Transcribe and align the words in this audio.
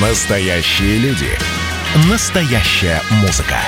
Настоящие 0.00 0.98
люди. 0.98 1.28
Настоящая 2.10 3.00
музыка. 3.22 3.58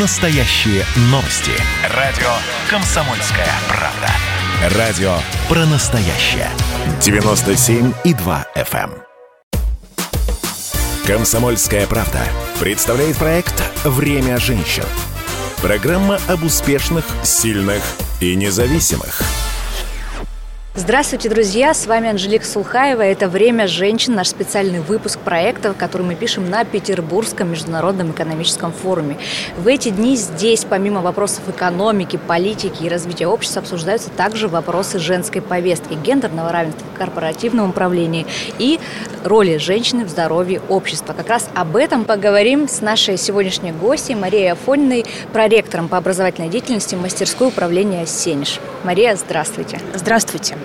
Настоящие 0.00 0.84
новости. 1.10 1.50
Радио 1.92 2.30
«Комсомольская 2.70 3.48
правда». 3.66 4.78
Радио 4.78 5.16
про 5.48 5.66
настоящее. 5.66 6.48
97,2 7.00 8.44
FM. 8.54 8.84
эм. 8.84 8.94
«Комсомольская 11.04 11.88
правда» 11.88 12.20
представляет 12.60 13.16
проект 13.16 13.60
«Время 13.82 14.38
женщин». 14.38 14.84
Программа 15.60 16.20
об 16.28 16.44
успешных, 16.44 17.04
сильных 17.24 17.82
и 18.20 18.36
независимых– 18.36 19.20
Здравствуйте, 20.76 21.28
друзья! 21.28 21.72
С 21.72 21.86
вами 21.86 22.10
Анжелика 22.10 22.44
Сулхаева. 22.44 23.00
Это 23.00 23.28
«Время 23.28 23.68
женщин», 23.68 24.16
наш 24.16 24.26
специальный 24.26 24.80
выпуск 24.80 25.20
проекта, 25.20 25.72
который 25.72 26.02
мы 26.02 26.16
пишем 26.16 26.50
на 26.50 26.64
Петербургском 26.64 27.52
международном 27.52 28.10
экономическом 28.10 28.72
форуме. 28.72 29.16
В 29.56 29.68
эти 29.68 29.90
дни 29.90 30.16
здесь, 30.16 30.64
помимо 30.68 31.00
вопросов 31.00 31.48
экономики, 31.48 32.18
политики 32.26 32.82
и 32.82 32.88
развития 32.88 33.28
общества, 33.28 33.62
обсуждаются 33.62 34.10
также 34.10 34.48
вопросы 34.48 34.98
женской 34.98 35.40
повестки, 35.40 35.94
гендерного 35.94 36.50
равенства 36.50 36.84
в 36.92 36.98
корпоративном 36.98 37.70
управлении 37.70 38.26
и 38.58 38.80
роли 39.24 39.56
женщины 39.56 40.04
в 40.04 40.08
здоровье 40.08 40.60
общества. 40.68 41.14
Как 41.14 41.28
раз 41.28 41.48
об 41.54 41.76
этом 41.76 42.04
поговорим 42.04 42.68
с 42.68 42.80
нашей 42.80 43.16
сегодняшней 43.16 43.72
гостьей 43.72 44.14
Марией 44.14 44.52
Афониной, 44.52 45.04
проректором 45.32 45.88
по 45.88 45.96
образовательной 45.96 46.48
деятельности 46.48 46.94
мастерской 46.94 47.48
управления 47.48 48.06
«Сенеж». 48.06 48.60
Мария, 48.84 49.16
здравствуйте. 49.16 49.80
Здравствуйте. 49.94 50.56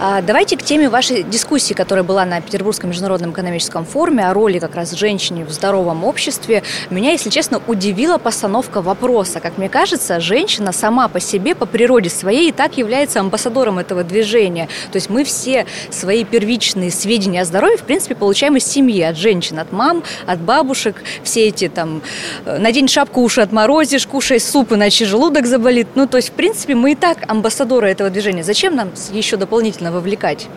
А, 0.00 0.22
давайте 0.22 0.56
к 0.56 0.62
теме 0.62 0.88
вашей 0.88 1.24
дискуссии, 1.24 1.74
которая 1.74 2.04
была 2.04 2.24
на 2.24 2.40
Петербургском 2.40 2.90
международном 2.90 3.32
экономическом 3.32 3.84
форуме 3.84 4.28
о 4.28 4.32
роли 4.32 4.60
как 4.60 4.76
раз 4.76 4.92
женщины 4.92 5.44
в 5.44 5.50
здоровом 5.50 6.04
обществе. 6.04 6.62
Меня, 6.88 7.10
если 7.10 7.30
честно, 7.30 7.60
удивила 7.66 8.18
постановка 8.18 8.80
вопроса. 8.80 9.40
Как 9.40 9.58
мне 9.58 9.68
кажется, 9.68 10.20
женщина 10.20 10.70
сама 10.70 11.08
по 11.08 11.18
себе, 11.18 11.56
по 11.56 11.66
природе 11.66 12.10
своей, 12.10 12.50
и 12.50 12.52
так 12.52 12.78
является 12.78 13.18
амбассадором 13.18 13.80
этого 13.80 14.04
движения. 14.04 14.68
То 14.92 14.96
есть 14.98 15.10
мы 15.10 15.24
все 15.24 15.66
свои 15.90 16.22
первичные 16.24 16.92
сведения 16.92 17.40
о 17.40 17.44
здоровье, 17.44 17.76
в 17.76 17.82
принципе, 17.82 18.14
получаем 18.14 18.56
из 18.56 18.64
семьи, 18.64 19.02
от 19.02 19.16
женщин, 19.16 19.58
от 19.58 19.72
мам, 19.72 20.04
от 20.26 20.38
бабушек. 20.38 21.02
Все 21.24 21.48
эти 21.48 21.68
там, 21.68 22.02
э, 22.44 22.58
надень 22.58 22.86
шапку, 22.86 23.20
уши 23.20 23.40
отморозишь, 23.40 24.06
кушай 24.06 24.38
суп, 24.38 24.74
иначе 24.74 25.06
желудок 25.06 25.46
заболит. 25.46 25.88
Ну, 25.96 26.06
то 26.06 26.18
есть, 26.18 26.28
в 26.28 26.32
принципе, 26.34 26.76
мы 26.76 26.92
и 26.92 26.94
так 26.94 27.18
амбассадоры 27.26 27.90
этого 27.90 28.10
движения. 28.10 28.44
Зачем 28.44 28.76
нам 28.76 28.92
еще 29.10 29.36
дополнительно 29.36 29.87
нужно 29.88 29.92
вовлекать? 29.92 30.48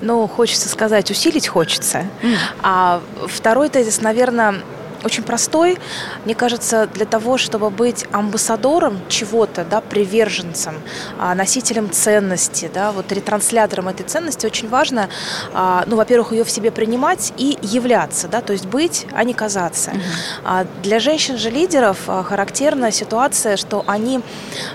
Ну, 0.00 0.26
хочется 0.26 0.68
сказать, 0.68 1.10
усилить 1.10 1.48
хочется. 1.48 2.04
Mm. 2.22 2.36
А 2.62 3.00
второй 3.28 3.68
тезис, 3.68 4.00
наверное, 4.00 4.54
очень 5.04 5.22
простой. 5.22 5.78
Мне 6.24 6.34
кажется, 6.34 6.86
для 6.86 7.06
того, 7.06 7.38
чтобы 7.38 7.70
быть 7.70 8.06
амбассадором 8.12 9.00
чего-то, 9.08 9.64
да, 9.64 9.80
приверженцем, 9.80 10.74
а, 11.18 11.34
носителем 11.34 11.90
ценности, 11.90 12.70
да, 12.72 12.92
вот 12.92 13.10
ретранслятором 13.12 13.88
этой 13.88 14.04
ценности, 14.04 14.46
очень 14.46 14.68
важно, 14.68 15.08
а, 15.52 15.84
ну, 15.86 15.96
во-первых, 15.96 16.32
ее 16.32 16.44
в 16.44 16.50
себе 16.50 16.70
принимать 16.70 17.32
и 17.36 17.58
являться, 17.62 18.28
да, 18.28 18.40
то 18.40 18.52
есть 18.52 18.66
быть, 18.66 19.06
а 19.12 19.24
не 19.24 19.34
казаться. 19.34 19.90
Uh-huh. 19.90 20.66
Для 20.82 21.00
женщин 21.00 21.36
же 21.36 21.50
лидеров 21.50 21.98
характерна 22.06 22.92
ситуация, 22.92 23.56
что 23.56 23.84
они 23.86 24.20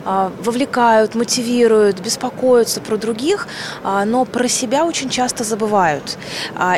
вовлекают, 0.05 1.15
мотивируют, 1.15 1.99
беспокоятся 1.99 2.81
про 2.81 2.97
других, 2.97 3.47
но 3.83 4.25
про 4.25 4.47
себя 4.47 4.85
очень 4.85 5.09
часто 5.09 5.43
забывают. 5.43 6.17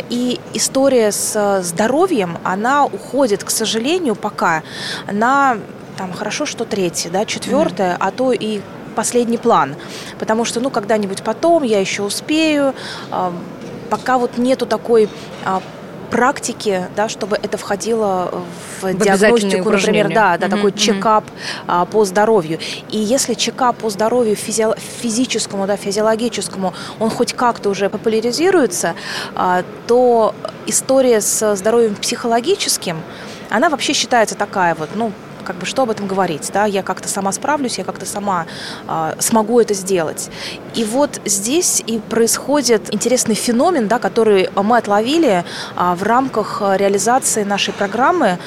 И 0.09 0.39
история 0.53 1.11
с 1.11 1.61
здоровьем, 1.63 2.37
она 2.43 2.85
уходит 2.85 3.36
уходит, 3.37 3.43
к 3.43 3.49
сожалению, 3.49 4.15
пока 4.15 4.63
на 5.11 5.57
там 5.97 6.13
хорошо, 6.13 6.45
что 6.45 6.65
третье, 6.65 7.09
да, 7.09 7.25
четвертое, 7.25 7.93
mm-hmm. 7.93 8.07
а 8.07 8.11
то 8.11 8.31
и 8.31 8.61
последний 8.95 9.37
план. 9.37 9.75
Потому 10.19 10.45
что, 10.45 10.59
ну, 10.59 10.69
когда-нибудь 10.69 11.23
потом 11.23 11.63
я 11.63 11.79
еще 11.79 12.03
успею. 12.03 12.73
Э, 13.11 13.31
пока 13.89 14.17
вот 14.17 14.37
нету 14.37 14.65
такой 14.65 15.09
э, 15.45 15.59
практики, 16.09 16.85
да, 16.95 17.09
чтобы 17.09 17.37
это 17.41 17.57
входило 17.57 18.43
в, 18.81 18.93
в 18.93 18.97
диагностику, 18.97 19.69
например, 19.69 20.13
да, 20.13 20.37
да, 20.37 20.47
угу, 20.47 20.55
такой 20.55 20.71
угу. 20.71 20.77
чекап 20.77 21.25
а, 21.67 21.85
по 21.85 22.05
здоровью. 22.05 22.59
И 22.89 22.97
если 22.97 23.33
чекап 23.33 23.77
по 23.77 23.89
здоровью 23.89 24.35
физи 24.35 24.65
физическому, 25.01 25.67
да, 25.67 25.77
физиологическому, 25.77 26.73
он 26.99 27.09
хоть 27.09 27.33
как-то 27.33 27.69
уже 27.69 27.89
популяризируется, 27.89 28.95
а, 29.35 29.63
то 29.87 30.33
история 30.65 31.21
с 31.21 31.55
здоровьем 31.55 31.95
психологическим, 31.95 33.01
она 33.49 33.69
вообще 33.69 33.93
считается 33.93 34.35
такая 34.35 34.75
вот, 34.75 34.89
ну, 34.95 35.11
как 35.47 35.55
бы 35.55 35.65
что 35.65 35.83
об 35.83 35.89
этом 35.89 36.07
говорить, 36.07 36.51
да, 36.53 36.65
я 36.65 36.83
как-то 36.83 37.07
сама 37.07 37.31
справлюсь, 37.31 37.77
я 37.77 37.85
как-то 37.85 38.05
сама 38.05 38.45
э, 38.85 39.15
смогу 39.19 39.61
это 39.61 39.73
сделать. 39.73 40.29
И 40.75 40.83
вот 40.83 41.21
здесь 41.23 41.81
и 41.87 41.99
происходит 41.99 42.93
интересный 42.93 43.35
феномен, 43.35 43.87
да, 43.87 43.97
который 43.97 44.49
мы 44.53 44.77
отловили 44.77 45.45
э, 45.77 45.93
в 45.95 46.03
рамках 46.03 46.61
реализации 46.61 47.43
нашей 47.43 47.73
программы, 47.73 48.39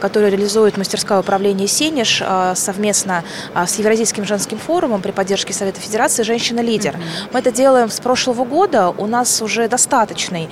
которую 0.00 0.30
реализует 0.32 0.76
мастерское 0.76 1.20
управление 1.20 1.68
«Сенеж» 1.68 2.22
э, 2.24 2.54
совместно 2.56 3.24
э, 3.54 3.66
с 3.66 3.78
Евразийским 3.78 4.24
женским 4.24 4.58
форумом 4.58 5.02
при 5.02 5.12
поддержке 5.12 5.52
Совета 5.52 5.80
Федерации 5.80 6.22
«Женщина-лидер». 6.22 6.94
Mm-hmm. 6.94 7.30
Мы 7.32 7.38
это 7.40 7.50
делаем 7.50 7.90
с 7.90 8.00
прошлого 8.00 8.44
года, 8.44 8.88
у 8.90 9.06
нас 9.06 9.42
уже 9.42 9.68
достаточный 9.68 10.48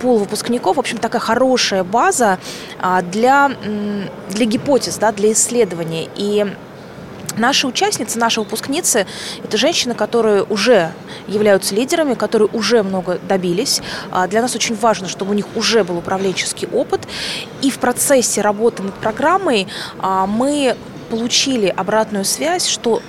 пул 0.00 0.18
выпускников, 0.18 0.76
в 0.76 0.80
общем, 0.80 0.98
такая 0.98 1.20
хорошая 1.20 1.84
база 1.84 2.38
для, 3.10 3.50
для 4.30 4.46
гипотез, 4.46 4.96
да, 4.96 5.12
для 5.12 5.32
исследования. 5.32 6.08
И 6.16 6.46
Наши 7.38 7.68
участницы, 7.68 8.18
наши 8.18 8.40
выпускницы– 8.40 9.06
это 9.44 9.56
женщины, 9.56 9.94
которые 9.94 10.42
уже 10.42 10.92
являются 11.28 11.74
лидерами, 11.74 12.14
которые 12.14 12.48
уже 12.52 12.82
много 12.82 13.20
добились. 13.28 13.80
А 14.10 14.26
для 14.26 14.42
нас 14.42 14.56
очень 14.56 14.74
важно, 14.74 15.08
чтобы 15.08 15.30
у 15.30 15.34
них 15.34 15.46
уже 15.54 15.84
был 15.84 15.98
управленческий 15.98 16.68
опыт. 16.68 17.00
И 17.62 17.70
в 17.70 17.78
процессе 17.78 18.40
работы 18.40 18.82
над 18.82 18.94
программой 18.94 19.68
а, 20.00 20.26
мы 20.26 20.76
получили 21.10 21.68
обратную 21.68 22.24
связь, 22.24 22.66
что 22.66 23.00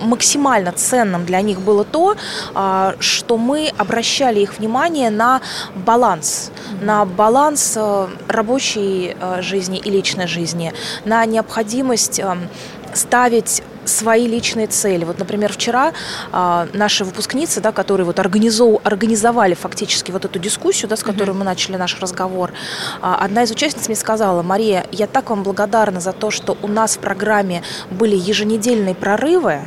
максимально 0.00 0.72
ценным 0.72 1.24
для 1.24 1.40
них 1.40 1.60
было 1.60 1.84
то, 1.84 2.16
а, 2.54 2.94
что 3.00 3.38
мы 3.38 3.72
обращали 3.76 4.40
их 4.40 4.58
внимание 4.58 5.10
на 5.10 5.40
баланс, 5.74 6.50
на 6.80 7.04
баланс 7.04 7.74
э, 7.76 8.08
рабочей 8.28 9.16
э, 9.18 9.42
жизни 9.42 9.78
и 9.78 9.90
личной 9.90 10.26
жизни, 10.26 10.72
на 11.04 11.24
необходимость 11.24 12.18
эм, 12.18 12.48
ставить 12.96 13.62
свои 13.84 14.26
личные 14.26 14.66
цели. 14.66 15.04
Вот, 15.04 15.18
например, 15.18 15.52
вчера 15.52 15.92
а, 16.32 16.66
наши 16.72 17.04
выпускницы, 17.04 17.60
да, 17.60 17.72
которые 17.72 18.04
вот 18.04 18.18
организов, 18.18 18.80
организовали 18.84 19.54
фактически 19.54 20.10
вот 20.10 20.24
эту 20.24 20.38
дискуссию, 20.38 20.88
да, 20.88 20.96
с 20.96 21.02
которой 21.02 21.30
mm-hmm. 21.30 21.34
мы 21.34 21.44
начали 21.44 21.76
наш 21.76 22.00
разговор, 22.00 22.52
а, 23.00 23.16
одна 23.16 23.44
из 23.44 23.50
участниц 23.50 23.86
мне 23.86 23.96
сказала, 23.96 24.42
Мария, 24.42 24.86
я 24.92 25.06
так 25.06 25.30
вам 25.30 25.42
благодарна 25.42 26.00
за 26.00 26.12
то, 26.12 26.30
что 26.30 26.56
у 26.62 26.68
нас 26.68 26.96
в 26.96 27.00
программе 27.00 27.62
были 27.90 28.16
еженедельные 28.16 28.94
прорывы, 28.94 29.60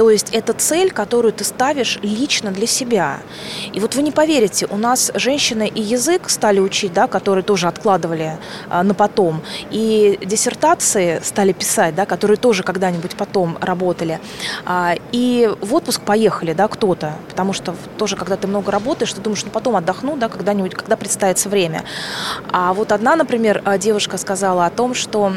то 0.00 0.08
есть 0.08 0.30
это 0.32 0.54
цель, 0.54 0.90
которую 0.90 1.34
ты 1.34 1.44
ставишь 1.44 1.98
лично 2.00 2.52
для 2.52 2.66
себя. 2.66 3.18
И 3.74 3.80
вот 3.80 3.96
вы 3.96 4.00
не 4.00 4.12
поверите, 4.12 4.66
у 4.70 4.78
нас 4.78 5.12
женщины 5.14 5.68
и 5.68 5.82
язык 5.82 6.30
стали 6.30 6.58
учить, 6.58 6.94
да, 6.94 7.06
которые 7.06 7.44
тоже 7.44 7.68
откладывали 7.68 8.38
а, 8.70 8.82
на 8.82 8.94
потом, 8.94 9.42
и 9.70 10.18
диссертации 10.22 11.20
стали 11.22 11.52
писать, 11.52 11.94
да, 11.94 12.06
которые 12.06 12.38
тоже 12.38 12.62
когда-нибудь 12.62 13.14
потом 13.14 13.58
работали. 13.60 14.20
А, 14.64 14.94
и 15.12 15.50
в 15.60 15.74
отпуск 15.74 16.00
поехали, 16.00 16.54
да, 16.54 16.66
кто-то, 16.66 17.12
потому 17.28 17.52
что 17.52 17.76
тоже, 17.98 18.16
когда 18.16 18.38
ты 18.38 18.46
много 18.46 18.72
работаешь, 18.72 19.12
ты 19.12 19.20
думаешь, 19.20 19.44
ну 19.44 19.50
потом 19.50 19.76
отдохну, 19.76 20.16
да, 20.16 20.30
когда-нибудь, 20.30 20.76
когда 20.76 20.96
представится 20.96 21.50
время. 21.50 21.84
А 22.50 22.72
вот 22.72 22.92
одна, 22.92 23.16
например, 23.16 23.60
а, 23.66 23.76
девушка 23.76 24.16
сказала 24.16 24.64
о 24.64 24.70
том, 24.70 24.94
что 24.94 25.34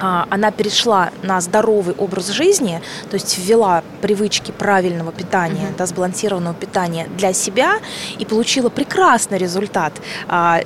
она 0.00 0.50
перешла 0.50 1.10
на 1.22 1.40
здоровый 1.40 1.94
образ 1.96 2.28
жизни, 2.28 2.80
то 3.10 3.14
есть 3.14 3.38
ввела 3.38 3.82
привычки 4.00 4.50
правильного 4.50 5.12
питания, 5.12 5.68
mm-hmm. 5.68 5.76
да, 5.76 5.86
сбалансированного 5.86 6.54
питания 6.54 7.08
для 7.16 7.32
себя 7.32 7.78
и 8.18 8.24
получила 8.24 8.68
прекрасный 8.70 9.38
результат 9.38 9.92
а, 10.28 10.60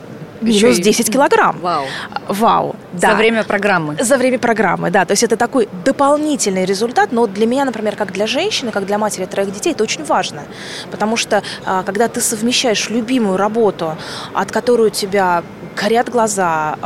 минус 0.45 0.79
10 0.79 1.11
килограмм. 1.13 1.59
Вау. 1.61 1.85
Вау, 2.29 2.77
да. 2.93 3.11
За 3.11 3.17
время 3.17 3.45
программы. 3.45 3.97
За 4.01 4.17
время 4.17 4.39
программы, 4.39 4.91
да. 4.91 5.05
То 5.05 5.13
есть 5.13 5.23
это 5.23 5.37
такой 5.37 5.69
дополнительный 5.85 6.65
результат, 6.65 7.13
но 7.13 7.27
для 7.27 7.47
меня, 7.47 7.65
например, 7.65 7.97
как 7.97 8.13
для 8.13 8.27
женщины, 8.27 8.71
как 8.71 8.87
для 8.87 8.99
матери 8.99 9.27
троих 9.27 9.53
детей, 9.53 9.73
это 9.73 9.83
очень 9.83 10.05
важно. 10.05 10.43
Потому 10.91 11.17
что 11.17 11.43
а, 11.65 11.83
когда 11.83 12.09
ты 12.09 12.21
совмещаешь 12.21 12.91
любимую 12.91 13.37
работу, 13.37 13.97
от 14.33 14.53
которой 14.53 14.89
у 14.89 14.91
тебя 14.91 15.43
горят 15.77 16.09
глаза, 16.09 16.77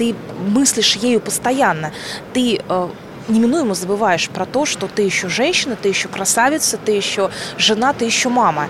ты 0.00 0.14
мыслишь 0.48 0.96
ею 0.96 1.20
постоянно, 1.20 1.92
ты 2.32 2.58
э, 2.66 2.88
неминуемо 3.28 3.74
забываешь 3.74 4.30
про 4.30 4.46
то, 4.46 4.64
что 4.64 4.88
ты 4.88 5.02
еще 5.02 5.28
женщина, 5.28 5.76
ты 5.76 5.90
еще 5.90 6.08
красавица, 6.08 6.78
ты 6.78 6.92
еще 6.92 7.30
жена, 7.58 7.92
ты 7.92 8.06
еще 8.06 8.30
мама. 8.30 8.68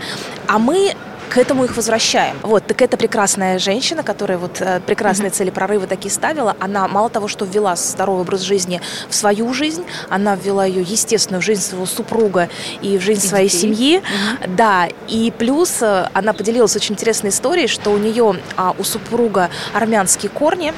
А 0.49 0.59
мы 0.59 0.97
к 1.31 1.39
этому 1.39 1.65
их 1.65 1.77
возвращаем. 1.77 2.37
Вот, 2.43 2.67
так 2.67 2.83
это 2.83 2.97
прекрасная 2.97 3.61
женщина, 3.61 4.03
которая 4.03 4.37
вот 4.37 4.61
э, 4.61 4.81
прекрасные 4.85 5.31
цели 5.31 5.51
прорыва 5.51 5.87
такие 5.87 6.11
ставила. 6.11 6.57
Она 6.59 6.89
мало 6.89 7.09
того, 7.09 7.29
что 7.29 7.45
ввела 7.45 7.77
здоровый 7.77 8.23
образ 8.23 8.41
жизни 8.41 8.81
в 9.09 9.15
свою 9.15 9.55
жизнь, 9.55 9.85
она 10.09 10.35
ввела 10.35 10.65
ее, 10.65 10.83
естественно, 10.83 11.41
в 11.41 11.45
жизнь 11.45 11.63
своего 11.63 11.87
супруга 11.87 12.49
и 12.83 12.99
в 12.99 13.01
жизнь 13.01 13.25
и 13.25 13.29
своей 13.29 13.49
детей. 13.49 13.61
семьи. 13.61 13.97
Угу. 13.99 14.55
Да, 14.57 14.89
и 15.07 15.33
плюс 15.39 15.81
э, 15.81 16.09
она 16.13 16.33
поделилась 16.33 16.75
очень 16.75 16.95
интересной 16.97 17.31
историей, 17.31 17.69
что 17.69 17.91
у 17.91 17.99
нее, 17.99 18.37
а, 18.57 18.75
у 18.77 18.83
супруга 18.83 19.51
армянские 19.73 20.31
корни, 20.31 20.75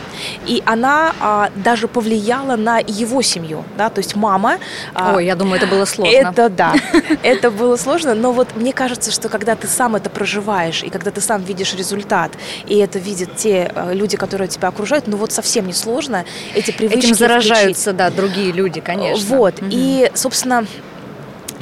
и 0.47 0.63
она 0.67 1.15
а, 1.21 1.51
даже 1.57 1.89
повлияла 1.89 2.57
на 2.57 2.79
его 2.79 3.23
семью, 3.23 3.65
да, 3.79 3.89
то 3.89 4.01
есть 4.01 4.17
мама. 4.17 4.59
А, 4.93 5.15
Ой, 5.17 5.25
я 5.25 5.35
думаю, 5.35 5.57
это 5.57 5.67
было 5.67 5.87
сложно. 5.87 6.15
Это 6.15 6.51
да, 6.51 6.75
это 7.23 7.51
было 7.51 7.77
сложно, 7.77 8.15
но 8.15 8.33
вот 8.33 8.55
мне 8.55 8.75
кажется, 8.75 9.11
что 9.11 9.31
когда 9.31 9.57
ты 9.57 9.67
сам 9.67 9.97
это 9.97 10.11
проживаешь, 10.11 10.42
и 10.83 10.91
когда 10.91 11.11
ты 11.11 11.21
сам 11.21 11.43
видишь 11.43 11.75
результат, 11.75 12.33
и 12.67 12.77
это 12.79 12.99
видят 12.99 13.37
те 13.37 13.71
э, 13.75 13.95
люди, 13.95 14.17
которые 14.17 14.49
тебя 14.49 14.69
окружают, 14.69 15.07
ну 15.07 15.17
вот 15.17 15.33
совсем 15.33 15.67
не 15.67 15.73
сложно 15.73 16.25
эти 16.55 16.71
привычки 16.71 17.07
Этим 17.07 17.15
заражаются, 17.15 17.91
включить. 17.93 17.97
да, 17.99 18.11
другие 18.11 18.53
люди, 18.53 18.81
конечно. 18.81 19.37
Вот, 19.37 19.61
угу. 19.61 19.69
и, 19.71 20.11
собственно, 20.15 20.67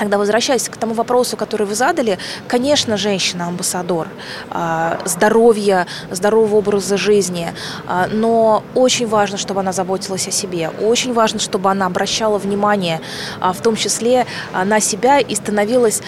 Тогда 0.01 0.17
возвращаясь 0.17 0.67
к 0.67 0.79
тому 0.79 0.95
вопросу, 0.95 1.37
который 1.37 1.67
вы 1.67 1.75
задали, 1.75 2.19
конечно, 2.49 2.97
женщина 2.97 3.49
амбассадор 3.49 4.09
а, 4.49 4.99
здоровья, 5.05 5.87
здорового 6.11 6.57
образа 6.57 6.97
жизни, 6.97 7.53
а, 7.87 8.09
но 8.11 8.65
очень 8.75 9.07
важно, 9.07 9.37
чтобы 9.37 9.61
она 9.61 9.73
заботилась 9.73 10.27
о 10.27 10.31
себе, 10.31 10.71
очень 10.81 11.13
важно, 11.13 11.39
чтобы 11.39 11.71
она 11.71 11.85
обращала 11.85 12.39
внимание, 12.39 13.03
а, 13.41 13.53
в 13.53 13.61
том 13.61 13.77
числе 13.77 14.25
на 14.65 14.81
себя 14.81 15.19
и 15.19 15.35
становилась 15.35 16.01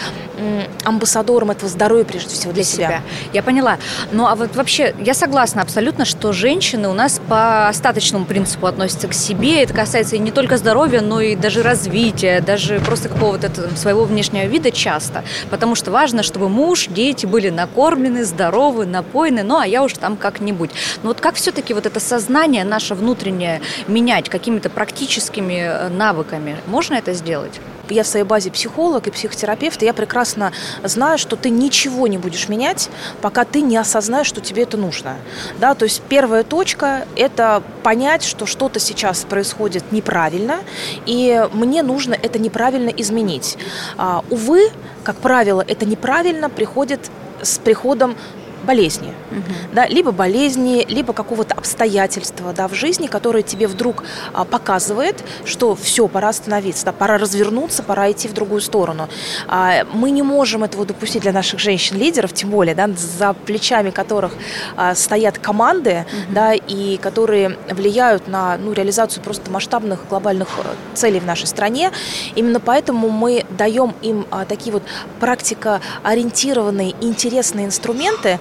амбассадором 0.84 1.50
этого 1.50 1.68
здоровья 1.68 2.04
прежде 2.04 2.30
всего 2.30 2.52
для, 2.52 2.62
для 2.62 2.72
себя. 2.72 2.86
себя. 2.86 3.02
Я 3.34 3.42
поняла. 3.42 3.76
Ну 4.10 4.26
а 4.26 4.34
вот 4.34 4.56
вообще 4.56 4.94
я 5.00 5.12
согласна 5.12 5.60
абсолютно, 5.60 6.06
что 6.06 6.32
женщины 6.32 6.88
у 6.88 6.94
нас 6.94 7.20
по 7.28 7.68
остаточному 7.68 8.24
принципу 8.24 8.66
относятся 8.66 9.08
к 9.08 9.12
себе. 9.12 9.62
Это 9.62 9.74
касается 9.74 10.16
и 10.16 10.18
не 10.18 10.30
только 10.30 10.56
здоровья, 10.56 11.02
но 11.02 11.20
и 11.20 11.36
даже 11.36 11.62
развития, 11.62 12.40
даже 12.40 12.80
просто 12.80 13.10
какого-то 13.10 13.50
своего 13.82 14.05
внешнего 14.05 14.46
вида 14.46 14.70
часто, 14.70 15.25
потому 15.50 15.75
что 15.75 15.90
важно, 15.90 16.23
чтобы 16.23 16.49
муж, 16.49 16.87
дети 16.88 17.26
были 17.26 17.50
накормлены, 17.50 18.25
здоровы, 18.25 18.87
напоены, 18.87 19.43
ну 19.43 19.58
а 19.58 19.67
я 19.67 19.82
уж 19.82 19.94
там 19.94 20.17
как-нибудь. 20.17 20.70
Но 21.02 21.08
вот 21.08 21.20
как 21.20 21.34
все-таки 21.34 21.75
вот 21.75 21.87
это 21.87 22.00
сознание 22.00 22.64
наше 22.64 22.94
внутреннее 22.94 23.61
менять 23.88 24.29
какими-то 24.29 24.70
практическими 24.70 25.61
э, 25.61 25.88
навыками? 25.88 26.56
Можно 26.67 26.94
это 26.94 27.12
сделать? 27.12 27.61
Я 27.88 28.02
в 28.02 28.06
своей 28.06 28.25
базе 28.25 28.50
психолог 28.50 29.06
и 29.06 29.11
психотерапевт, 29.11 29.82
и 29.82 29.87
я 29.87 29.93
прекрасно 29.93 30.52
знаю, 30.82 31.19
что 31.19 31.37
ты 31.37 31.50
ничего 31.50 32.06
не 32.06 32.19
будешь 32.19 32.49
менять, 32.49 32.90
пока 33.20 33.44
ты 33.44 33.61
не 33.61 33.76
осознаешь, 33.76 34.26
что 34.26 34.40
тебе 34.40 34.62
это 34.62 34.76
нужно. 34.76 35.17
Да, 35.58 35.75
то 35.75 35.84
есть 35.84 36.02
первая 36.08 36.44
точка– 36.44 37.06
это 37.17 37.62
понять, 37.82 38.25
что 38.25 38.46
что-то 38.46 38.81
сейчас 38.81 39.25
происходит 39.25 39.93
неправильно, 39.93 40.61
и 41.06 41.46
мне 41.52 41.82
нужно 41.82 42.14
это 42.14 42.38
неправильно 42.38 42.90
изменить. 42.90 43.58
А, 43.96 44.25
увы, 44.31 44.70
как 45.05 45.17
правило, 45.17 45.64
это 45.67 45.85
неправильно 45.87 46.49
приходит 46.49 47.11
с 47.43 47.58
приходом 47.58 48.17
болезни, 48.62 49.12
угу. 49.31 49.43
да, 49.73 49.87
либо 49.87 50.12
болезни, 50.12 50.85
либо 50.88 51.12
какого-то 51.12 51.55
обстоятельства 51.55 52.53
да, 52.53 52.69
в 52.69 52.75
жизни, 52.75 53.06
которое 53.06 53.43
тебе 53.43 53.67
вдруг 53.67 54.05
а, 54.32 54.44
показывает, 54.44 55.23
что 55.44 55.75
все, 55.75 56.09
пора 56.09 56.29
остановиться, 56.31 56.85
да, 56.85 56.93
пора 56.93 57.19
развернуться, 57.19 57.82
пора 57.82 58.11
идти 58.11 58.29
в 58.29 58.32
другую 58.32 58.61
сторону. 58.61 59.09
А, 59.49 59.85
мы 59.93 60.11
не 60.11 60.23
можем 60.23 60.64
этого 60.64 60.85
допустить 60.85 61.23
для 61.23 61.32
наших 61.32 61.61
женщин-лидеров, 61.61 62.32
тем 62.32 62.50
более, 62.50 62.75
да, 62.75 62.88
за 62.88 63.35
плечами 63.35 63.91
которых 63.91 64.32
а, 64.76 64.94
стоят 64.94 65.38
команды, 65.38 66.06
угу. 66.06 66.35
да, 66.35 66.55
и 66.55 66.97
которые 66.97 67.59
влияют 67.70 68.29
на 68.29 68.56
ну, 68.56 68.73
реализацию 68.73 69.23
просто 69.23 69.50
масштабных 69.50 70.09
глобальных 70.09 70.49
э, 70.59 70.62
целей 70.94 71.20
в 71.20 71.26
нашей 71.26 71.47
стране. 71.47 71.91
Именно 72.35 72.61
поэтому 72.61 73.11
мы 73.11 73.44
даем 73.50 73.94
им 74.03 74.26
а, 74.31 74.44
такие 74.44 74.73
вот 74.73 74.82
практикоориентированные, 75.20 76.94
интересные 77.00 77.67
инструменты, 77.67 78.38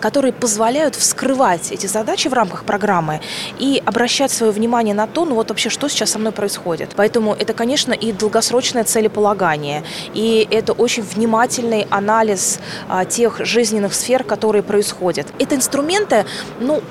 которые 0.00 0.32
позволяют 0.32 0.94
вскрывать 0.94 1.72
эти 1.72 1.86
задачи 1.86 2.28
в 2.28 2.32
рамках 2.32 2.64
программы 2.64 3.20
и 3.58 3.82
обращать 3.84 4.30
свое 4.30 4.52
внимание 4.52 4.94
на 4.94 5.06
то, 5.06 5.24
ну 5.24 5.34
вот 5.34 5.48
вообще, 5.48 5.70
что 5.70 5.88
сейчас 5.88 6.10
со 6.10 6.18
мной 6.18 6.32
происходит. 6.32 6.90
Поэтому 6.96 7.34
это, 7.34 7.52
конечно, 7.52 7.92
и 7.92 8.12
долгосрочное 8.12 8.84
целеполагание, 8.84 9.84
и 10.14 10.46
это 10.50 10.72
очень 10.72 11.02
внимательный 11.02 11.86
анализ 11.90 12.58
а, 12.88 13.04
тех 13.04 13.44
жизненных 13.44 13.94
сфер, 13.94 14.24
которые 14.24 14.62
происходят. 14.62 15.26
Это 15.38 15.54
инструменты, 15.54 16.24
ну, 16.60 16.82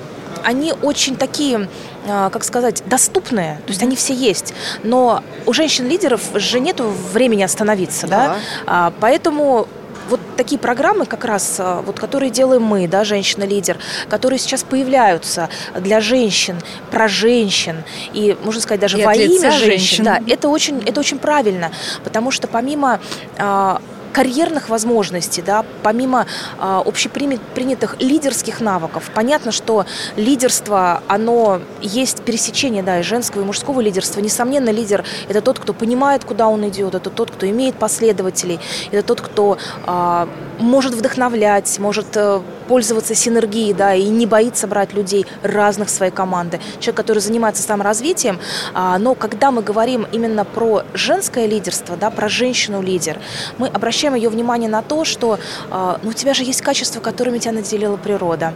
они 0.44 0.72
очень 0.82 1.16
такие 1.16 1.68
а, 2.06 2.28
как 2.28 2.44
сказать, 2.44 2.82
доступные, 2.86 3.56
то 3.64 3.70
есть 3.70 3.82
они 3.82 3.96
все 3.96 4.12
есть, 4.12 4.52
но 4.82 5.22
у 5.46 5.52
женщин-лидеров 5.54 6.20
же 6.34 6.60
нет 6.60 6.80
времени 6.80 7.42
остановиться, 7.42 8.06
да, 8.06 8.28
да? 8.28 8.36
А, 8.66 8.92
поэтому 9.00 9.66
вот 10.08 10.20
такие 10.36 10.58
программы 10.58 11.06
как 11.06 11.24
раз, 11.24 11.56
а, 11.58 11.82
вот, 11.82 11.98
которые 11.98 12.30
делаем 12.30 12.62
мы, 12.62 12.86
да, 12.88 13.04
«Женщина-лидер», 13.04 13.78
которые 14.08 14.38
сейчас 14.38 14.62
появляются 14.62 15.48
для 15.78 16.00
женщин, 16.00 16.56
про 16.90 17.08
женщин, 17.08 17.84
и, 18.12 18.36
можно 18.44 18.60
сказать, 18.60 18.80
даже 18.80 18.98
и 18.98 19.04
во 19.04 19.14
имя 19.14 19.50
женщин, 19.50 19.66
женщин. 19.66 20.04
Да, 20.04 20.20
это 20.26 20.48
очень, 20.48 20.82
это 20.84 21.00
очень 21.00 21.18
правильно, 21.18 21.70
потому 22.02 22.30
что 22.30 22.48
помимо 22.48 23.00
а, 23.38 23.80
карьерных 24.14 24.68
возможностей, 24.68 25.42
да, 25.42 25.64
помимо 25.82 26.26
э, 26.58 26.82
общепринятых 26.86 27.96
лидерских 28.00 28.60
навыков, 28.60 29.10
понятно, 29.12 29.50
что 29.50 29.84
лидерство, 30.16 31.02
оно 31.08 31.60
есть 31.82 32.22
пересечение, 32.22 32.82
да, 32.82 33.00
и 33.00 33.02
женского, 33.02 33.42
и 33.42 33.44
мужского 33.44 33.80
лидерства. 33.80 34.20
Несомненно, 34.20 34.70
лидер– 34.70 35.04
это 35.28 35.40
тот, 35.40 35.58
кто 35.58 35.74
понимает, 35.74 36.24
куда 36.24 36.48
он 36.48 36.66
идет, 36.68 36.94
это 36.94 37.10
тот, 37.10 37.32
кто 37.32 37.50
имеет 37.50 37.74
последователей, 37.74 38.60
это 38.92 39.02
тот, 39.02 39.20
кто 39.20 39.58
э, 39.86 40.26
может 40.60 40.94
вдохновлять, 40.94 41.78
может 41.80 42.16
э, 42.16 42.40
пользоваться 42.68 43.14
синергией, 43.14 43.72
да, 43.72 43.94
и 43.94 44.08
не 44.08 44.26
боится 44.26 44.66
брать 44.66 44.92
людей 44.94 45.26
разных 45.42 45.88
в 45.88 45.90
своей 45.90 46.12
команды. 46.12 46.60
Человек, 46.80 46.96
который 46.96 47.18
занимается 47.18 47.62
саморазвитием, 47.62 48.38
а, 48.72 48.98
но 48.98 49.14
когда 49.14 49.50
мы 49.50 49.62
говорим 49.62 50.06
именно 50.12 50.44
про 50.44 50.82
женское 50.94 51.46
лидерство, 51.46 51.96
да, 51.96 52.10
про 52.10 52.28
женщину-лидер, 52.28 53.18
мы 53.58 53.68
обращаем 53.68 54.14
ее 54.14 54.28
внимание 54.28 54.68
на 54.68 54.82
то, 54.82 55.04
что 55.04 55.38
а, 55.70 55.98
ну, 56.02 56.10
у 56.10 56.12
тебя 56.12 56.34
же 56.34 56.44
есть 56.44 56.62
качества, 56.62 57.00
которыми 57.00 57.38
тебя 57.38 57.52
наделила 57.52 57.96
природа. 57.96 58.54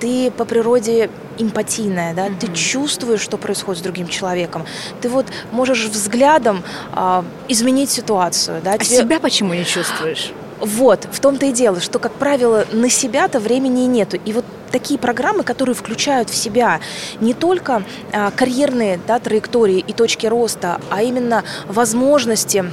Ты 0.00 0.30
по 0.30 0.44
природе 0.44 1.10
эмпатийная, 1.38 2.14
да, 2.14 2.28
mm-hmm. 2.28 2.38
ты 2.38 2.52
чувствуешь, 2.52 3.20
что 3.20 3.36
происходит 3.36 3.80
с 3.80 3.82
другим 3.82 4.08
человеком. 4.08 4.66
Ты 5.00 5.08
вот 5.08 5.26
можешь 5.50 5.86
взглядом 5.86 6.62
а, 6.92 7.24
изменить 7.48 7.90
ситуацию. 7.90 8.60
Да, 8.62 8.72
а 8.72 8.78
тебе... 8.78 8.98
себя 8.98 9.18
почему 9.18 9.54
не 9.54 9.64
чувствуешь? 9.64 10.32
Вот, 10.62 11.08
в 11.10 11.18
том-то 11.18 11.46
и 11.46 11.52
дело, 11.52 11.80
что, 11.80 11.98
как 11.98 12.12
правило, 12.12 12.64
на 12.70 12.88
себя-то 12.88 13.40
времени 13.40 13.80
нету. 13.80 14.16
И 14.24 14.32
вот 14.32 14.44
такие 14.70 14.96
программы, 14.96 15.42
которые 15.42 15.74
включают 15.74 16.30
в 16.30 16.36
себя 16.36 16.80
не 17.20 17.34
только 17.34 17.82
а, 18.12 18.30
карьерные 18.30 19.00
да, 19.04 19.18
траектории 19.18 19.80
и 19.80 19.92
точки 19.92 20.26
роста, 20.28 20.80
а 20.88 21.02
именно 21.02 21.42
возможности 21.66 22.64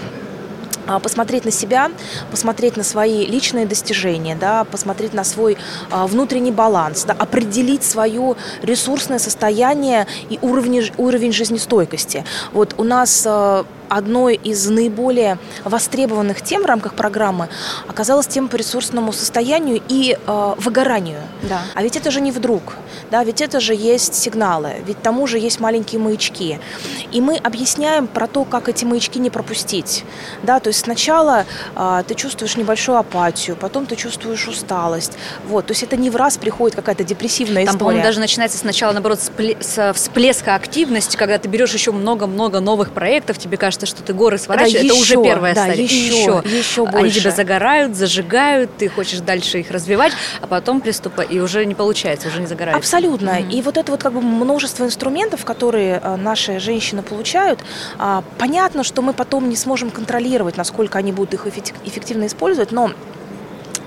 а, 0.85 0.99
посмотреть 0.99 1.45
на 1.45 1.51
себя, 1.51 1.91
посмотреть 2.29 2.77
на 2.77 2.83
свои 2.83 3.25
личные 3.25 3.65
достижения, 3.65 4.35
да, 4.35 4.65
посмотреть 4.65 5.13
на 5.13 5.23
свой 5.23 5.57
а, 5.89 6.05
внутренний 6.05 6.51
баланс, 6.51 7.05
да, 7.05 7.13
определить 7.13 7.83
свое 7.83 8.35
ресурсное 8.61 9.17
состояние 9.17 10.05
и 10.29 10.37
уровень, 10.43 10.91
уровень 10.97 11.31
жизнестойкости. 11.31 12.23
Вот 12.53 12.75
у 12.77 12.83
нас 12.83 13.23
а, 13.27 13.65
одной 13.89 14.35
из 14.35 14.67
наиболее 14.69 15.37
востребованных 15.63 16.41
тем 16.41 16.63
в 16.63 16.65
рамках 16.65 16.93
программы 16.93 17.49
оказалась 17.87 18.27
тема 18.27 18.47
по 18.47 18.55
ресурсному 18.55 19.11
состоянию 19.13 19.81
и 19.87 20.15
э, 20.15 20.53
выгоранию. 20.57 21.21
Да. 21.43 21.61
А 21.73 21.83
ведь 21.83 21.95
это 21.95 22.11
же 22.11 22.21
не 22.21 22.31
вдруг, 22.31 22.75
да, 23.11 23.23
ведь 23.23 23.41
это 23.41 23.59
же 23.59 23.73
есть 23.73 24.15
сигналы, 24.15 24.75
ведь 24.85 25.01
тому 25.01 25.27
же 25.27 25.39
есть 25.39 25.59
маленькие 25.59 25.99
маячки. 25.99 26.59
И 27.11 27.21
мы 27.21 27.37
объясняем 27.37 28.07
про 28.07 28.27
то, 28.27 28.45
как 28.45 28.69
эти 28.69 28.85
маячки 28.85 29.19
не 29.19 29.29
пропустить. 29.29 30.05
Да, 30.43 30.59
то 30.59 30.69
есть 30.69 30.79
сначала 30.81 31.45
э, 31.75 32.03
ты 32.07 32.15
чувствуешь 32.15 32.55
небольшую 32.55 32.97
апатию, 32.97 33.55
потом 33.55 33.85
ты 33.85 33.95
чувствуешь 33.95 34.47
усталость. 34.47 35.13
Вот, 35.47 35.65
то 35.65 35.71
есть 35.71 35.83
это 35.83 35.97
не 35.97 36.09
в 36.09 36.15
раз 36.15 36.37
приходит 36.37 36.75
какая-то 36.75 37.03
депрессивная 37.03 37.65
Там, 37.65 37.75
история. 37.75 37.79
по-моему, 37.79 38.03
даже 38.03 38.19
начинается 38.19 38.57
сначала, 38.57 38.91
наоборот, 38.91 39.19
с 39.19 39.93
всплеска 39.93 40.55
активности, 40.55 41.17
когда 41.17 41.37
ты 41.37 41.47
берешь 41.47 41.73
еще 41.73 41.91
много-много 41.91 42.59
новых 42.59 42.91
проектов, 42.91 43.37
тебе 43.37 43.57
кажется, 43.57 43.78
кажется, 43.79 43.85
что 43.85 44.05
ты 44.05 44.13
горы 44.13 44.37
сворачиваешь, 44.37 44.85
это, 44.85 44.85
это 44.85 44.95
уже 44.95 45.21
первая 45.21 45.55
да, 45.55 45.65
стадия. 45.65 45.83
Еще, 45.83 46.07
еще, 46.07 46.43
еще 46.45 46.83
больше. 46.85 46.97
Они 46.97 47.11
тебя 47.11 47.31
загорают, 47.31 47.95
зажигают, 47.95 48.71
ты 48.77 48.89
хочешь 48.89 49.19
дальше 49.19 49.59
их 49.59 49.71
развивать, 49.71 50.13
а 50.41 50.47
потом 50.47 50.81
приступать, 50.81 51.31
и 51.31 51.39
уже 51.39 51.65
не 51.65 51.75
получается, 51.75 52.27
уже 52.27 52.41
не 52.41 52.47
загорает. 52.47 52.77
Абсолютно. 52.77 53.29
Mm-hmm. 53.29 53.51
И 53.51 53.61
вот 53.61 53.77
это 53.77 53.91
вот 53.91 54.03
как 54.03 54.13
бы 54.13 54.21
множество 54.21 54.85
инструментов, 54.85 55.45
которые 55.45 56.01
э, 56.03 56.15
наши 56.15 56.59
женщины 56.59 57.01
получают, 57.01 57.59
а, 57.97 58.23
понятно, 58.37 58.83
что 58.83 59.01
мы 59.01 59.13
потом 59.13 59.49
не 59.49 59.55
сможем 59.55 59.91
контролировать, 59.91 60.57
насколько 60.57 60.97
они 60.97 61.11
будут 61.11 61.33
их 61.33 61.47
эффективно 61.47 62.25
использовать, 62.27 62.71
но 62.71 62.91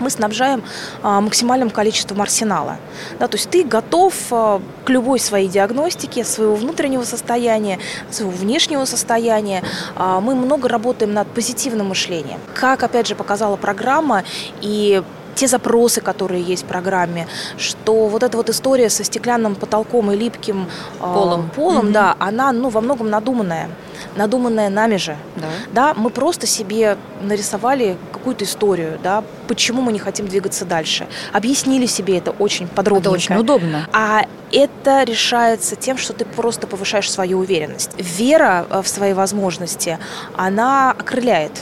мы 0.03 0.11
снабжаем 0.11 0.63
а, 1.03 1.21
максимальным 1.21 1.71
количеством 1.71 2.21
арсенала. 2.21 2.77
Да, 3.19 3.29
то 3.29 3.37
есть 3.37 3.49
ты 3.51 3.65
готов 3.65 4.15
а, 4.31 4.61
к 4.85 4.91
любой 4.91 5.19
своей 5.19 5.49
диагностике, 5.49 6.25
своего 6.25 6.55
внутреннего 6.55 7.05
состояния, 7.05 7.79
своего 8.11 8.33
внешнего 8.33 8.85
состояния. 8.85 9.63
А, 9.97 10.21
мы 10.21 10.35
много 10.35 10.69
работаем 10.69 11.15
над 11.15 11.29
позитивным 11.29 11.89
мышлением. 11.89 12.41
Как, 12.55 12.83
опять 12.83 13.07
же, 13.07 13.15
показала 13.15 13.57
программа, 13.57 14.25
и 14.61 15.03
те 15.35 15.47
запросы, 15.47 16.01
которые 16.01 16.43
есть 16.43 16.65
в 16.65 16.67
программе, 16.67 17.27
что 17.57 18.07
вот 18.07 18.23
эта 18.23 18.37
вот 18.37 18.51
история 18.51 18.91
со 18.91 19.05
стеклянным 19.05 19.55
потолком 19.55 20.13
и 20.13 20.17
липким 20.17 20.69
полом, 20.99 21.51
э, 21.51 21.55
полом 21.55 21.87
mm 21.87 21.93
да, 21.93 22.17
она 22.19 22.53
ну, 22.53 22.69
во 22.69 22.81
многом 22.81 23.11
надуманная 23.11 23.69
надуманная 24.17 24.69
нами 24.69 24.97
же. 24.97 25.17
Да. 25.37 25.49
да, 25.73 25.95
мы 25.95 26.11
просто 26.11 26.47
себе 26.47 26.97
нарисовали 27.21 27.97
какую-то 28.13 28.45
историю, 28.45 28.99
да, 29.03 29.25
почему 29.49 29.83
мы 29.83 29.93
не 29.93 29.99
хотим 29.99 30.29
двигаться 30.29 30.65
дальше. 30.65 31.07
Объяснили 31.33 31.87
себе 31.87 32.19
это 32.19 32.31
очень 32.31 32.69
подробно. 32.69 33.01
Это 33.01 33.11
очень 33.11 33.35
удобно. 33.37 33.89
А 33.93 34.27
это 34.53 35.03
решается 35.05 35.77
тем, 35.77 35.99
что 35.99 36.13
ты 36.13 36.25
просто 36.25 36.67
повышаешь 36.67 37.11
свою 37.11 37.39
уверенность. 37.39 37.91
Вера 37.97 38.67
э, 38.69 38.83
в 38.83 38.89
свои 38.89 39.13
возможности, 39.13 39.99
она 40.37 40.91
окрыляет. 40.93 41.53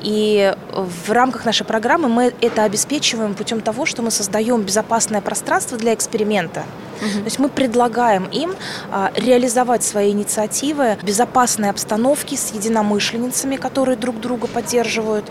И 0.00 0.54
в 0.72 1.12
рамках 1.12 1.44
нашей 1.44 1.64
программы 1.64 2.08
мы 2.08 2.32
это 2.40 2.64
обеспечиваем 2.64 3.34
путем 3.34 3.60
того, 3.60 3.86
что 3.86 4.02
мы 4.02 4.10
создаем 4.10 4.62
безопасное 4.62 5.20
пространство 5.20 5.76
для 5.76 5.94
эксперимента. 5.94 6.64
Угу. 7.00 7.18
То 7.18 7.24
есть 7.24 7.38
мы 7.38 7.48
предлагаем 7.48 8.24
им 8.26 8.54
а, 8.90 9.10
реализовать 9.14 9.82
свои 9.82 10.10
инициативы 10.12 10.96
в 11.00 11.04
безопасной 11.04 11.70
обстановке 11.70 12.36
с 12.36 12.52
единомышленницами, 12.52 13.56
которые 13.56 13.96
друг 13.96 14.20
друга 14.20 14.46
поддерживают, 14.46 15.26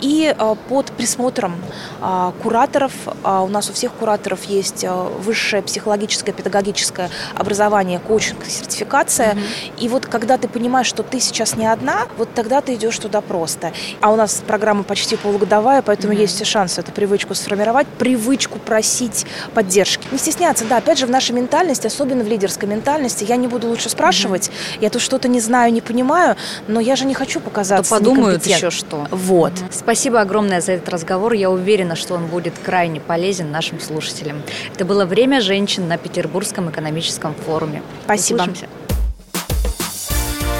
и 0.00 0.34
а, 0.36 0.54
под 0.54 0.92
присмотром 0.92 1.56
а, 2.00 2.32
кураторов. 2.42 2.92
У 3.24 3.48
нас 3.48 3.70
у 3.70 3.72
всех 3.72 3.92
кураторов 3.92 4.44
есть 4.44 4.84
высшее 5.20 5.62
психологическое, 5.62 6.32
педагогическое 6.32 7.10
образование, 7.34 7.98
коучинг, 7.98 8.44
сертификация. 8.44 9.32
Угу. 9.32 9.40
И 9.78 9.88
вот 9.88 10.06
когда 10.06 10.38
ты 10.38 10.48
понимаешь, 10.48 10.86
что 10.86 11.02
ты 11.02 11.20
сейчас 11.20 11.56
не 11.56 11.66
одна, 11.66 12.06
вот 12.16 12.32
тогда 12.34 12.60
ты 12.60 12.74
идешь 12.74 12.98
туда 12.98 13.20
просто. 13.20 13.72
А 14.00 14.12
у 14.12 14.16
нас 14.16 14.42
программа 14.46 14.82
почти 14.82 15.16
полугодовая, 15.16 15.82
поэтому 15.82 16.12
угу. 16.12 16.22
есть 16.22 16.36
все 16.36 16.44
шансы 16.44 16.80
эту 16.80 16.92
привычку 16.92 17.34
сформировать, 17.34 17.86
привычку 17.86 18.58
просить 18.58 19.26
поддержки. 19.54 20.06
Не 20.10 20.18
стесняться, 20.18 20.64
да, 20.64 20.78
опять 20.78 20.98
же, 20.98 21.06
в 21.08 21.10
нашей 21.10 21.32
ментальности, 21.32 21.86
особенно 21.86 22.22
в 22.22 22.28
лидерской 22.28 22.68
ментальности, 22.68 23.24
я 23.24 23.36
не 23.36 23.48
буду 23.48 23.66
лучше 23.68 23.88
спрашивать, 23.88 24.48
mm-hmm. 24.48 24.78
я 24.82 24.90
тут 24.90 25.02
что-то 25.02 25.28
не 25.28 25.40
знаю, 25.40 25.72
не 25.72 25.80
понимаю, 25.80 26.36
но 26.68 26.80
я 26.80 26.96
же 26.96 27.04
не 27.04 27.14
хочу 27.14 27.40
показаться 27.40 27.90
То 27.90 27.98
подумают 27.98 28.46
еще 28.46 28.70
что. 28.70 29.08
Вот. 29.10 29.52
Mm-hmm. 29.52 29.72
Спасибо 29.72 30.20
огромное 30.20 30.60
за 30.60 30.72
этот 30.72 30.88
разговор. 30.88 31.32
Я 31.32 31.50
уверена, 31.50 31.96
что 31.96 32.14
он 32.14 32.26
будет 32.26 32.54
крайне 32.62 33.00
полезен 33.00 33.50
нашим 33.50 33.80
слушателям. 33.80 34.42
Это 34.74 34.84
было 34.84 35.04
«Время 35.04 35.40
женщин» 35.40 35.88
на 35.88 35.96
Петербургском 35.98 36.70
экономическом 36.70 37.34
форуме. 37.34 37.82
Спасибо. 38.04 38.42
Услышимся. 38.42 38.68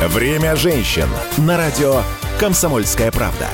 «Время 0.08 0.56
женщин» 0.56 1.08
на 1.36 1.56
радио 1.56 2.02
«Комсомольская 2.38 3.10
правда». 3.10 3.48